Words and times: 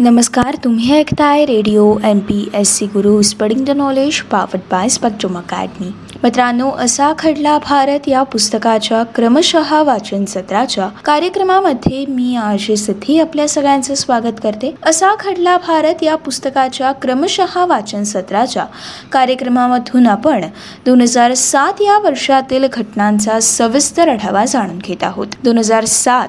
नमस्कार 0.00 0.56
तुम्ही 0.64 0.92
ऐकताय 0.94 1.44
radio 1.44 1.84
M 2.04 2.20
P 2.28 2.36
S 2.54 2.68
C 2.78 2.86
Guru 2.86 3.20
spreading 3.22 3.64
the 3.66 3.70
knowledge 3.76 4.20
power 4.30 4.60
by 4.70 4.88
Spectrum 4.88 5.36
Academy 5.38 5.90
मित्रांनो 6.22 6.70
असा 6.70 7.12
खडला 7.18 7.58
भारत 7.58 8.08
या 8.08 8.22
पुस्तकाच्या 8.22 9.02
क्रमशः 9.02 9.82
वाचन 9.82 10.24
सत्राच्या 10.24 10.88
कार्यक्रमामध्ये 11.04 12.04
मी 12.08 12.36
आजी 12.36 12.76
सिद्धी 12.76 13.18
आपल्या 13.20 13.48
सगळ्यांचं 13.48 13.94
स्वागत 13.94 14.38
करते. 14.42 14.74
असा 14.86 15.14
खडला 15.20 15.56
भारत 15.56 16.02
या 16.02 16.16
पुस्तकाच्या 16.16 16.92
क्रमशः 16.92 17.64
वाचन 17.64 18.02
सत्राच्या 18.02 18.64
कार्यक्रमामधून 19.12 20.06
आपण 20.06 20.44
दोन 20.86 21.00
हजार 21.00 21.34
सात 21.34 21.82
या 21.82 21.98
वर्षातील 21.98 22.66
घटनांचा 22.72 23.40
सविस्तर 23.40 24.08
आढावा 24.08 24.44
जाणून 24.44 24.78
घेत 24.78 25.02
आहोत. 25.02 25.26
दोन 25.44 25.58
हजार 25.58 25.84
सात 25.84 26.28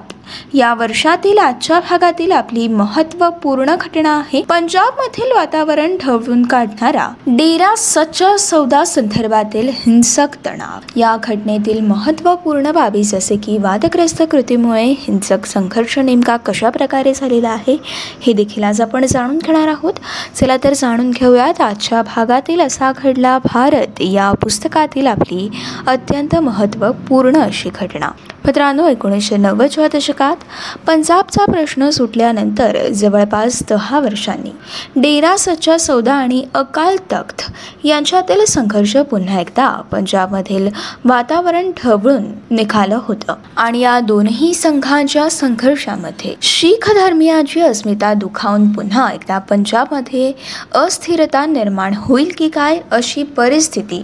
या 0.54 0.74
वर्षातील 0.74 1.38
आजच्या 1.38 1.80
भागातील 1.80 2.32
आपली 2.32 2.68
महत्त्वपूर्ण 2.68 3.76
घटना 3.76 4.18
आहे. 4.18 4.42
पंजाब 4.42 5.00
मधील 5.00 5.32
वातावरण 5.36 5.96
ढवळून 6.04 6.46
काढणारा 6.46 7.08
डेरा 7.28 7.74
सच्चा 7.78 8.38
सौदा 8.38 8.84
संदर्भातील 8.86 9.70
हिंसक 9.86 10.28
तणाव. 10.46 10.80
या 10.96 11.18
घटनेतील 11.24 11.80
महत्त्वपूर्ण 11.80 12.72
बाबी 12.72 13.04
जसे 13.04 13.36
की 13.36 13.58
वादग्रस्त 13.58 14.24
कृतीमुळे 14.32 14.86
हिंसक 14.86 15.46
संघर्ष 15.46 15.98
नेमका 16.00 16.38
कशा 16.38 16.70
प्रकारे 16.70 17.14
झालेला 17.14 17.50
आहे 17.50 17.78
हे 18.22 18.34
देखील 18.34 18.64
आज 18.64 18.82
आपण 18.82 19.06
जाणून 19.06 19.38
घेणार 19.38 19.68
आहोत. 19.68 19.94
चला 20.36 20.58
तर 20.64 20.74
जाणून 20.74 21.12
घेऊयात 21.12 21.62
आजच्या 21.62 22.02
भागातील 22.02 22.62
असा 22.62 22.92
घडला 22.98 23.38
भारत 23.38 24.02
या 24.02 24.32
पुस्तकातील 24.32 25.08
आपली 25.08 25.50
अत्यंत 25.88 26.36
महत्त्वपूर्ण 26.36 27.38
अशी 27.38 27.70
घटना. 27.82 28.08
मित्रांनो 28.46 28.88
एकोणीसशे 28.88 29.38
नव्वदच्या 29.38 29.88
दशकात 29.94 30.36
पंजाबचा 30.88 31.46
प्रश्न 31.46 31.90
सुटल्यानंतर 31.90 32.78
जवळपास 32.90 33.64
दहा 33.70 34.00
वर्षांनी 34.00 34.50
डेरा 34.96 35.36
सच्चा 35.38 35.78
सौदा 35.78 36.14
आणि 36.14 36.44
अकाल 36.54 36.98
तख्त 37.12 37.42
यांच्यातील 37.84 38.46
संघर्ष 38.46 38.98
पुन्हा 38.98 39.40
एकदा 39.40 39.70
पंजाबमधील 39.92 40.68
वातावरण 41.06 41.72
ढवळून 41.72 42.24
निघालं 42.52 43.00
होतं. 43.02 43.34
आणि 43.58 43.80
या 43.80 44.00
दोनही 44.00 44.54
संघांच्या 44.54 45.30
संघर्षामध्ये 45.30 46.36
शीख 46.42 46.90
धर्मियाची 46.96 47.62
अस्मिता 47.62 48.14
दुखावून 48.14 48.72
पुन्हा 48.72 49.12
एकदा 49.14 49.40
पंजाबमध्ये 49.40 50.32
अस्थिरता 50.76 51.46
निर्माण 51.46 51.94
होईल 51.98 52.32
की 52.38 52.50
काय 52.50 52.80
अशी 52.92 53.24
परिस्थिती 53.24 54.04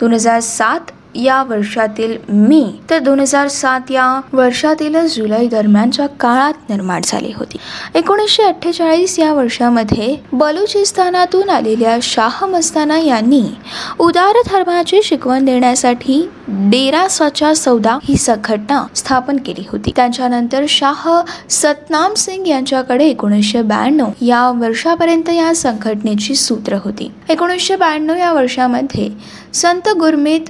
दोन 0.00 0.12
हजार 0.12 0.40
सात 0.40 0.90
या 1.14 1.42
वर्षातील 1.42 2.16
मे 2.28 2.62
तर 2.90 2.98
दोन 2.98 3.20
हजार 3.20 3.48
सात 3.48 3.90
या 3.90 4.20
वर्षातील 4.32 5.06
जुलै 5.06 5.46
दरम्यानच्या 5.46 6.06
काळात 6.06 6.70
निर्माण 6.70 7.00
झाली 7.04 7.32
होती. 7.36 7.56
एकोणीसशे 7.94 8.42
अठ्ठेचाळीस 8.42 9.18
या 9.18 9.32
वर्षामध्ये 9.32 10.16
बलुचिस्तानातून 10.32 11.50
आलेल्या 11.50 11.98
शाह 12.02 12.44
मस्ताना 12.46 12.98
यांनी 12.98 13.42
उदार 13.98 14.42
धर्माची 14.46 15.00
शिकवण 15.02 15.44
देण्यासाठी 15.44 16.28
डेरा 16.50 17.06
सौदा 17.08 17.98
ही 18.04 18.16
संघटना 18.16 18.86
स्थापन 18.96 19.36
केली 19.36 19.64
होती. 19.72 19.92
त्यांच्यानंतर 19.96 20.64
शाह 20.68 21.08
सतनाम 21.50 22.14
सिंग 22.14 22.46
यांच्याकडे 22.46 23.04
एकोणीसशे 23.04 23.62
ब्याण्णव 23.62 24.10
या 24.20 24.50
वर्षापर्यंत 24.50 25.28
या 25.28 25.54
संघटनेची 25.54 26.34
सूत्र 26.34 26.76
होती. 26.84 27.10
एकोणीसशे 27.28 27.76
ब्याण्णव 27.76 28.16
या 28.16 28.32
वर्षामध्ये 28.32 29.10
संत 29.54 29.88
गुरमीत 29.88 30.40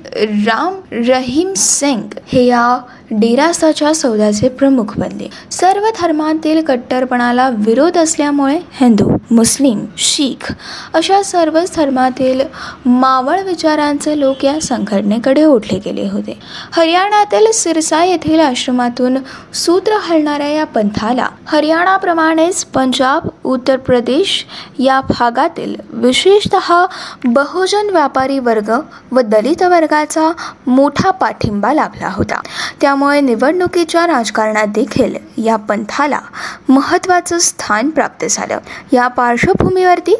राम 0.46 0.74
रहीम 0.92 1.52
सिंग 1.56 2.02
हे 2.32 2.44
या 2.44 2.78
डेरासाच्या 3.10 3.94
सौद्याचे 3.94 4.48
प्रमुख 4.48 4.98
बनले. 4.98 5.28
सर्व 5.50 5.86
धर्मांतील 6.02 6.64
कट्टरपणाला 6.64 7.48
विरोध 7.48 7.98
असल्यामुळे 7.98 8.58
हिंदू 8.72 9.16
मुस्लिम 9.30 9.84
शीख 9.98 10.52
अशा 10.94 11.22
सर्वच 11.22 11.76
धर्मातील 11.76 12.40
मावळ 12.86 13.40
विचारांचे 13.40 14.20
लोक 14.20 14.44
या 14.44 14.60
संघटनेकडे 14.60 15.44
ओढले 15.44 15.78
गेले 15.84 16.08
होते. 16.08 16.38
हरियाणातील 16.72 17.50
सिरसा 17.54 18.04
येथील 18.04 18.40
आश्रमातून 18.40 19.18
सूत्र 19.54 19.92
हलणाऱ्या 19.92 20.48
या 20.48 20.64
पंथाला 20.64 21.28
हरियाणाप्रमाणेच 21.46 22.64
पंजाब 22.64 23.28
उत्तर 23.48 23.76
प्रदेश 23.76 24.46
या 24.78 25.00
भागातील 25.00 25.74
विशेषतः 25.92 26.86
बहुजन 27.24 27.90
व्यापारी 27.90 28.38
वर्ग 28.38 28.70
व 29.12 29.20
दलित 29.20 29.62
वर्गाचा 29.62 30.32
मोठा 30.66 31.10
पाठिंबा 31.10 31.72
लाभला 31.72 32.08
होता. 32.08 32.40
त्यामुळे 32.80 33.20
निवडणुकीच्या 33.20 34.06
राजकारणात 34.06 34.66
देखील 34.66 35.14
या 35.44 35.56
पंथाला 35.56 36.20
महत्त्वाचं 36.68 37.38
स्थान 37.38 37.90
प्राप्त 37.90 38.24
झालं. 38.30 38.58
या 38.92 39.08
पार्श्वभूमीवरती 39.08 40.14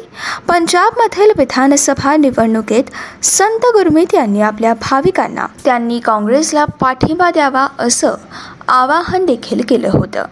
पंजाबमधील 0.47 1.31
विधानसभा 1.37 2.15
निवडणुकीत 2.17 2.83
संत 3.23 3.65
गुरमीत 3.65 4.13
यांनी 4.13 4.41
आपल्या 4.41 4.73
भाविकांना 4.73 5.45
त्यांनी 5.65 5.99
काँग्रेसला 5.99 6.65
पाठिंबा 6.65 7.31
द्यावा 7.31 7.67
असं 7.79 8.11
आवाहन 8.67 9.25
देखील 9.25 9.61
केलं 9.69 9.89
होतं. 9.93 10.25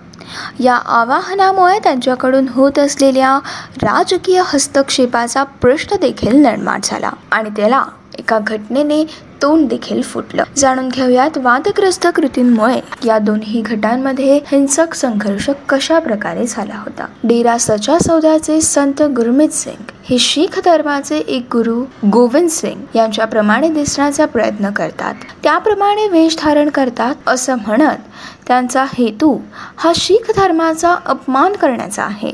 या 0.60 0.76
आवाहनामुळे 0.76 1.80
त्यांच्याकडून 1.80 2.48
होत 2.48 2.80
असलेल्या 2.80 3.40
राजकीय 3.84 4.42
हस्तक्षेपाचा 4.46 5.44
प्रश्न 5.44 5.96
देखील 5.96 6.36
निर्माण 6.36 6.80
झाला 6.84 7.12
आणि 7.32 7.50
त्याला 7.50 7.84
एका 8.20 8.40
घटनेने 8.48 9.04
तोंड 9.42 9.70
देखील 9.70 10.02
फुटलं. 10.02 10.44
जाणून 10.58 10.90
घेऊयात 10.90 11.38
वादग्रस्त 11.38 12.08
कृतींमुळे. 12.16 12.82
या 13.06 13.18
दोन्ही 13.18 13.62
गटांमध्ये 13.62 14.38
हिंसक 14.38 14.94
संघर्ष 14.94 15.50
कशा 15.70 16.00
प्रकारे 16.00 16.48
झाला 16.48 16.76
होता? 16.76 17.06
डेरा 17.24 17.58
सचा 17.58 17.98
सौदाचे 17.98 18.62
संत 18.62 19.02
गुरमीत 19.02 19.50
सिंग. 19.50 19.84
हे 20.10 20.18
शीख 20.20 20.60
धर्माचे 20.66 21.18
एक 21.18 21.46
गुरु 21.52 21.84
गोविंद 22.10 22.50
सिंग 22.50 22.96
यांच्याप्रमाणे 22.96 23.70
दिसण्याचा 23.70 24.26
प्रयत्न 24.26 24.70
करतात. 24.70 25.16
त्याप्रमाणे 25.44 26.08
वेश 26.08 26.38
धारण 26.40 26.70
करतात 26.70 27.16
असं 27.28 27.56
म्हणत 27.56 28.06
त्यांचा 28.48 28.86
हेतू 28.94 29.38
हा 29.78 29.92
शीख 29.96 30.32
धर्माचा 30.36 30.96
अपमान 31.06 31.54
करण्याचा 31.54 32.04
आहे. 32.04 32.32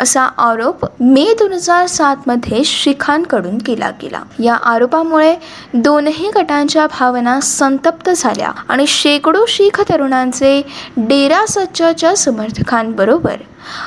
असा 0.00 0.22
आरोप 0.38 0.84
मे 1.00 1.24
दोन 1.38 1.52
हजार 1.52 1.86
सातमध्ये 1.86 2.62
शिखांकडून 2.64 3.58
केला 3.58 3.90
गेला. 4.02 4.22
या 4.38 4.54
आरोपामुळे 4.54 5.34
दोनही 5.74 6.30
गटांच्या 6.36 6.86
भावना 6.86 7.38
संतप्त 7.40 8.10
झाल्या 8.16 8.50
आणि 8.68 8.86
शेकडो 8.86 9.44
शीख 9.48 9.80
तरुणांचे 9.88 10.60
डेरा 10.96 11.44
सच्चाच्या 11.48 12.14
समर्थकांबरोबर 12.16 13.36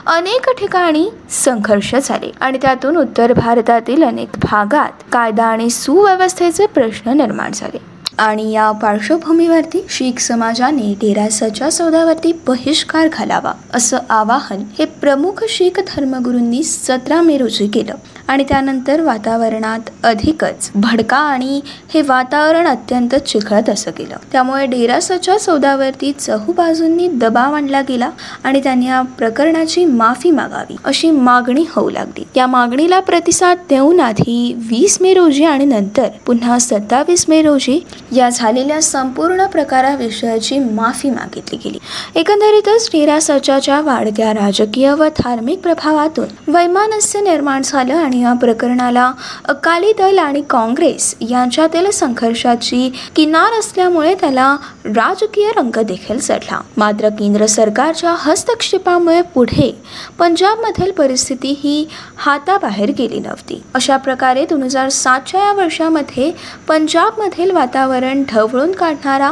अनेक 0.07 0.49
ठिकाणी 0.59 1.07
संघर्ष 1.29 1.95
झाले 1.95 2.31
आणि 2.41 2.57
त्यातून 2.61 2.97
उत्तर 2.97 3.33
भारतातील 3.33 4.03
अनेक 4.03 4.37
भागात 4.43 5.03
कायदा 5.11 5.45
आणि 5.45 5.69
सुव्यवस्थेचे 5.69 6.65
प्रश्न 6.65 7.17
निर्माण 7.17 7.51
झाले. 7.53 7.88
आणि 8.19 8.51
या 8.51 8.71
पार्श्वभूमीवरती 8.71 9.85
शीख 9.89 10.19
समाजाने 10.19 10.93
डेरासाच्या 11.01 11.71
सौदावरती 11.71 12.31
बहिष्कार 12.47 13.07
घालावा 13.13 13.53
असं 13.73 13.97
आवाहन 14.09 14.63
हे 14.79 14.85
प्रमुख 14.85 15.43
शीख 15.49 15.79
धर्मगुरूंनी 15.87 16.63
सतरा 16.63 17.21
मे 17.21 17.37
रोजी 17.37 17.67
केलं. 17.67 17.93
आणि 18.29 18.43
त्यानंतर 18.43 19.01
वातावरणात 19.01 19.89
अधिकच 20.03 20.69
भडका 20.75 21.17
आणि 21.17 21.59
हे 21.93 22.01
वातावरण 22.01 22.67
अत्यंत 22.67 23.15
चिखळत 23.15 23.69
असं 23.69 23.91
गेलं. 23.97 24.15
त्यामुळे 24.31 24.65
डेरासाच्या 24.65 25.37
सौदावरती 25.39 26.11
चहूबाजूंनी 26.11 27.07
दबाव 27.13 27.53
आणला 27.53 27.81
गेला 27.81 28.09
आणि 28.43 28.59
त्यांनी 28.63 28.85
या 28.85 29.01
प्रकरणाची 29.17 29.85
माफी 29.85 30.31
मागावी 30.31 30.75
अशी 30.85 31.11
मागणी 31.11 31.65
होऊ 31.69 31.89
लागली. 31.89 32.23
या 32.35 32.47
मागणीला 32.47 32.99
प्रतिसाद 32.99 33.57
देऊन 33.69 33.99
आधी 33.99 34.53
वीस 34.69 34.97
मे 35.01 35.13
रोजी 35.13 35.43
आणि 35.43 35.65
नंतर 35.65 36.07
पुन्हा 36.25 36.59
सत्तावीस 36.59 37.25
मे 37.29 37.41
रोजी 37.41 37.79
या 38.15 38.29
झालेल्या 38.29 38.81
संपूर्ण 38.81 39.45
प्रकाराविषयाची 39.45 40.59
माफी 40.59 41.09
मागितली 41.09 41.59
गेली. 41.63 41.77
एकंदरीतच 42.15 42.89
डेरासाच्या 42.93 43.81
वाढत्या 43.81 44.31
राजकीय 44.33 44.91
व 44.91 45.07
धार्मिक 45.17 45.59
प्रभावातून 45.59 46.53
वैमानस्य 46.53 47.21
निर्माण 47.21 47.61
झालं 47.63 47.95
आणि 47.95 48.18
या 48.19 48.33
प्रकरणाला 48.33 49.11
अकाली 49.45 49.91
दल 49.97 50.17
आणि 50.19 50.41
काँग्रेस 50.49 51.15
यांच्यातील 51.21 51.89
संघर्षाची 51.89 52.91
किनार 53.15 53.59
असल्यामुळे 53.59 54.13
त्याला 54.15 54.55
राजकीय 54.85 55.49
रंग 55.55 55.81
देखील 55.83 56.19
चढला. 56.19 56.59
मात्र 56.77 57.09
केंद्र 57.09 57.45
सरकारच्या 57.45 58.15
हस्तक्षेपामुळे 58.17 59.21
पुढे 59.21 59.71
पंजाबमधील 60.19 60.91
परिस्थिती 60.91 61.55
ही 61.63 61.87
हाताबाहेर 62.17 62.91
गेली 62.97 63.19
नव्हती. 63.19 63.61
अशा 63.73 63.97
प्रकारे 63.97 64.45
दोन 64.45 64.63
हजार 64.63 64.89
सातच्या 64.89 65.43
या 65.43 65.51
वर्षामध्ये 65.53 66.31
पंजाबमधील 66.67 67.51
वातावरण 67.51 68.23
ढवळून 68.31 68.71
काढणारा 68.71 69.31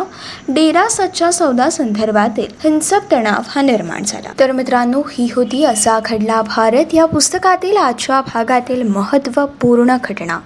डेरा 0.49 0.87
सच्चा 0.89 1.31
सौदा 1.31 1.69
संदर्भातील 1.69 2.51
हिंसक 2.63 3.11
तणाव 3.11 3.41
हा 3.47 3.61
निर्माण 3.61 4.03
झाला. 4.03 4.29
तर 4.39 4.51
मित्रांनो 4.51 5.01
ही 5.13 5.27
होती 5.35 5.63
असा 5.63 5.99
घडला 6.05 6.41
भारत 6.41 6.93
या 6.93 7.05
पुस्तकातील 7.05 7.77
आजच्या 7.77 8.21
भागातील 8.21 8.76
वर्षातील 8.77 8.93
महत्त्वपूर्ण 8.95 9.97
घटना. 10.03 10.39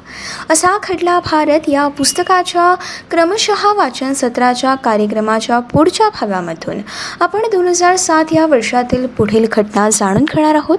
असा 0.49 0.77
खडला 0.83 1.19
भारत 1.19 1.59
या 1.67 1.87
पुस्तकाच्या 1.87 2.75
क्रमशः 3.11 3.73
वाचन 3.73 4.13
सत्राच्या 4.13 4.75
कार्यक्रमाच्या 4.75 5.59
पुढच्या 5.59 6.09
भागामधून. 6.09 6.81
आपण 7.19 7.39
दोन 7.51 7.67
हजार 7.67 7.95
सात 7.95 8.25
या 8.31 8.45
वर्षातील 8.45 9.07
पुढील 9.07 9.45
घटना 9.51 9.89
जाणून 9.89 10.23
घेणार 10.23 10.55
आहोत. 10.55 10.77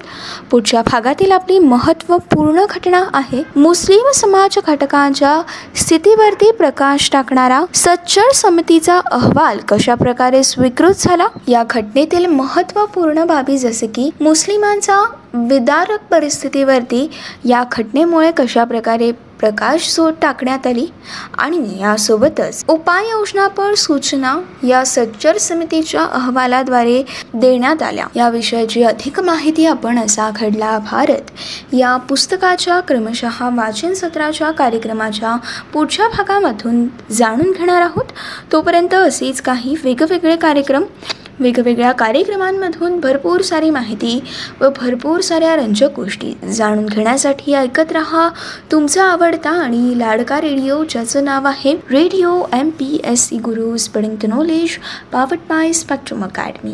पुढच्या 0.50 0.82
भागातील 0.82 1.32
आपली 1.32 1.58
महत्त्वपूर्ण 1.58 2.64
घटना 2.70 3.04
आहे 3.14 3.43
मुस्लिम 3.56 4.10
समाज 4.14 4.58
घटकांच्या 4.66 5.43
स्थितीवरती 5.76 6.50
प्रकाश 6.50 7.10
टाकणारा 7.12 7.64
सच्चर 7.75 8.32
समितीचा 8.34 9.00
अहवाल 9.12 9.58
कशा 9.69 9.94
प्रकारे 9.94 10.43
स्वीकृत 10.43 10.94
झाला? 10.98 11.26
या 11.48 11.62
घटनेतील 11.70 12.26
महत्त्वपूर्ण 12.26 13.25
बाबी 13.25 13.58
जसे 13.58 13.87
की 13.87 14.10
मुस्लिमांचा 14.20 15.02
विदारक 15.34 16.00
परिस्थितीवरती 16.11 17.11
या 17.44 17.64
घटनेमुळे 17.73 18.31
कशा 18.37 18.64
प्रकारे 18.64 19.12
प्रकाश 19.12 19.88
सोड 19.88 20.12
टाकण्यात 20.23 20.67
आली? 20.67 20.87
आणि 21.38 21.81
यासोबतच 21.81 22.64
उपाययोजनापर 22.69 23.75
सूचना 23.75 24.37
या 24.67 24.84
सच्चर 24.87 25.38
समितीच्या 25.38 26.05
अहवालाद्वारे 26.05 27.02
देण्यात 27.34 27.82
आल्या. 27.82 28.06
या 28.17 28.29
विषयाची 28.29 28.82
अधिक 28.82 29.20
माहिती 29.20 29.67
आपण 29.67 29.99
असा 29.99 30.31
घडला 30.37 30.79
भारत. 30.79 31.31
या 31.73 31.96
पुस्तकाच्या 31.96 32.81
क्रमशः 32.81 33.49
वाचन 33.56 33.94
सत्राच्या 33.94 34.50
कार्यक्रमाच्या 34.50 35.37
पुढच्या 35.73 36.08
भागामधून 36.08 36.87
जाणून 37.11 37.52
घेणार 37.52 37.82
आहोत. 37.82 38.12
तोपर्यंत 38.52 38.94
असेच 38.94 39.40
काही 39.40 39.75
वेगवेगळे 39.84 40.37
कार्यक्रम 40.37 40.82
वेगवेगळ्या 41.40 41.93
कार्यक्रमांमधून 41.93 43.00
भरपूर 43.00 43.40
सारी 43.40 43.70
माहिती 43.70 44.23
व 44.61 44.69
भरपूर 44.69 45.20
साऱ्या 45.20 45.56
रंजक 45.56 45.88
गोष्टी 45.96 46.32
जाणून 46.52 46.87
घेण्यासाठी 46.87 47.55
ऐकत 47.55 47.93
रहा. 47.93 48.29
तुमचा 48.73 49.05
आवडता 49.05 49.50
आणि 49.50 49.99
लाडका 49.99 50.40
रेडिओ 50.40 50.84
ज्याचं 50.84 51.25
नाव 51.25 51.46
आहे 51.46 51.75
radio 51.90 52.43
M 52.52 52.70
P 52.70 53.00
S 53.05 53.29
C 53.29 53.38
Guru 53.38 53.76
spreading 53.76 54.17
the 54.23 54.26
knowledge 54.26 54.79
power 55.12 55.38
by 55.49 55.73
Spectrum 55.73 56.25
Academy. 56.25 56.70